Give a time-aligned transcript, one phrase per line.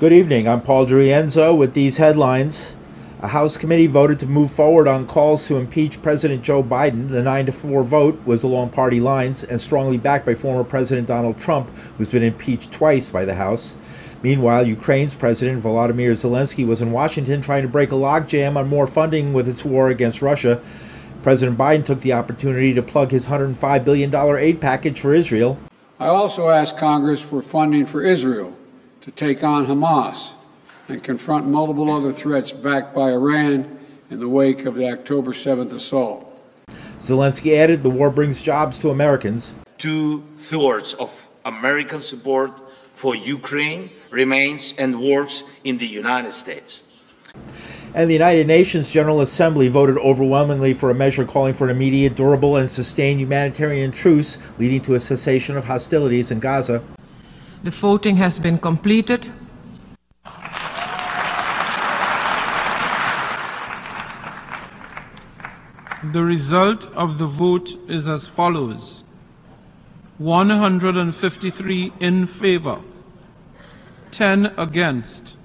[0.00, 0.48] Good evening.
[0.48, 2.74] I'm Paul DeRienzo with these headlines.
[3.20, 7.08] A House committee voted to move forward on calls to impeach President Joe Biden.
[7.08, 11.06] The 9 to 4 vote was along party lines and strongly backed by former President
[11.06, 13.76] Donald Trump, who's been impeached twice by the House.
[14.20, 18.88] Meanwhile, Ukraine's President Volodymyr Zelensky was in Washington trying to break a logjam on more
[18.88, 20.60] funding with its war against Russia.
[21.22, 25.56] President Biden took the opportunity to plug his $105 billion aid package for Israel.
[26.00, 28.56] I also asked Congress for funding for Israel
[29.04, 30.32] to take on Hamas
[30.88, 35.74] and confront multiple other threats backed by Iran in the wake of the October 7th
[35.74, 36.40] assault.
[36.96, 39.52] Zelensky added the war brings jobs to Americans.
[39.76, 42.58] Two thirds of American support
[42.94, 46.80] for Ukraine remains and works in the United States.
[47.92, 52.16] And the United Nations General Assembly voted overwhelmingly for a measure calling for an immediate,
[52.16, 56.82] durable, and sustained humanitarian truce leading to a cessation of hostilities in Gaza.
[57.64, 59.32] The voting has been completed.
[66.12, 69.02] The result of the vote is as follows
[70.18, 72.82] 153 in favor,
[74.10, 75.38] 10 against,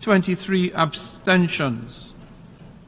[0.00, 2.14] 23 abstentions.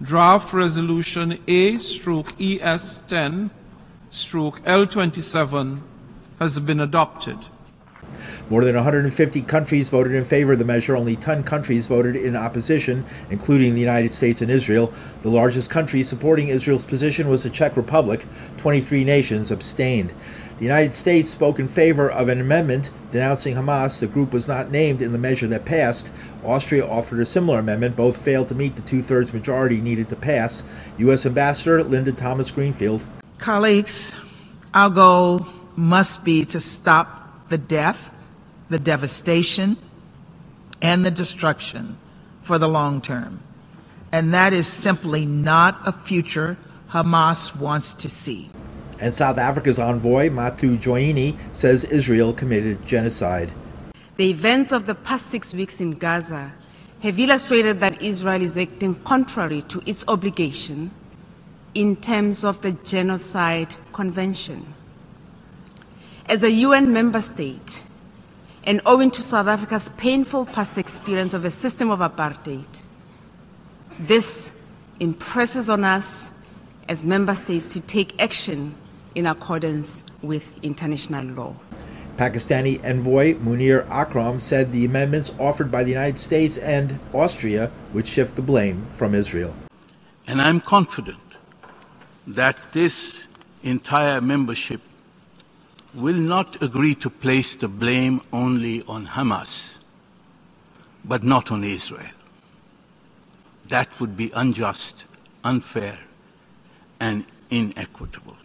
[0.00, 3.50] Draft Resolution A stroke ES 10
[4.10, 5.82] stroke L 27
[6.38, 7.36] has been adopted.
[8.50, 10.96] More than 150 countries voted in favor of the measure.
[10.96, 14.92] Only 10 countries voted in opposition, including the United States and Israel.
[15.22, 18.26] The largest country supporting Israel's position was the Czech Republic.
[18.56, 20.12] 23 nations abstained.
[20.58, 24.00] The United States spoke in favor of an amendment denouncing Hamas.
[24.00, 26.12] The group was not named in the measure that passed.
[26.44, 27.94] Austria offered a similar amendment.
[27.94, 30.64] Both failed to meet the two thirds majority needed to pass.
[30.98, 31.24] U.S.
[31.24, 33.06] Ambassador Linda Thomas Greenfield.
[33.38, 34.12] Colleagues,
[34.74, 38.10] our goal must be to stop the death
[38.70, 39.76] the devastation,
[40.80, 41.98] and the destruction
[42.40, 43.40] for the long term.
[44.12, 46.56] And that is simply not a future
[46.90, 48.50] Hamas wants to see.
[48.98, 53.52] And South Africa's envoy, Mathu Joyini, says Israel committed genocide.
[54.16, 56.52] The events of the past six weeks in Gaza
[57.02, 60.90] have illustrated that Israel is acting contrary to its obligation
[61.74, 64.74] in terms of the Genocide Convention.
[66.26, 67.84] As a UN member state,
[68.64, 72.82] and owing to South Africa's painful past experience of a system of apartheid,
[73.98, 74.52] this
[74.98, 76.30] impresses on us
[76.88, 78.74] as member states to take action
[79.14, 81.56] in accordance with international law.
[82.16, 88.06] Pakistani envoy Munir Akram said the amendments offered by the United States and Austria would
[88.06, 89.54] shift the blame from Israel.
[90.26, 91.18] And I'm confident
[92.26, 93.24] that this
[93.62, 94.82] entire membership
[95.94, 99.70] will not agree to place the blame only on Hamas,
[101.04, 102.14] but not on Israel.
[103.68, 105.04] That would be unjust,
[105.42, 105.98] unfair,
[107.00, 108.36] and inequitable.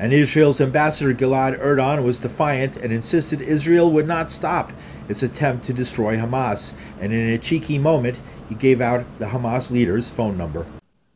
[0.00, 4.72] And Israel's ambassador Gilad Erdan was defiant and insisted Israel would not stop
[5.08, 6.74] its attempt to destroy Hamas.
[7.00, 10.66] And in a cheeky moment, he gave out the Hamas leader's phone number.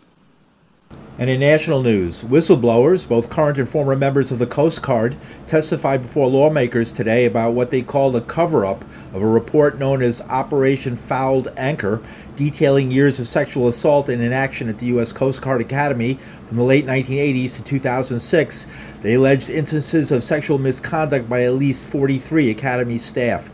[1.18, 6.02] And in national news, whistleblowers, both current and former members of the Coast Guard, testified
[6.02, 8.84] before lawmakers today about what they called a cover up
[9.14, 12.02] of a report known as Operation Fouled Anchor,
[12.36, 15.10] detailing years of sexual assault and inaction at the U.S.
[15.10, 18.66] Coast Guard Academy from the late 1980s to 2006.
[19.00, 23.46] They alleged instances of sexual misconduct by at least 43 Academy staff.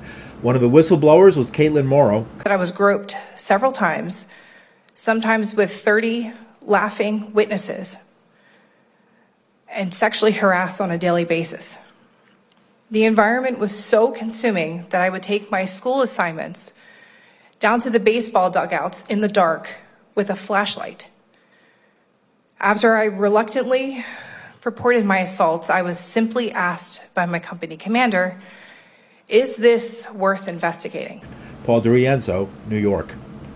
[0.43, 2.27] One of the whistleblowers was Caitlin Morrow.
[2.45, 4.27] I was groped several times,
[4.95, 6.33] sometimes with 30
[6.65, 7.99] laughing witnesses
[9.69, 11.79] and sexually harassed on a daily basis.
[12.91, 16.73] The environment was so consuming that I would take my school assignments
[17.59, 19.77] down to the baseball dugouts in the dark
[20.15, 21.09] with a flashlight.
[22.61, 24.05] After I reluctantly
[24.65, 28.39] reported my assaults, I was simply asked by my company commander,
[29.29, 31.23] Is this worth investigating?
[31.65, 33.15] Paul DeRienzo, New York.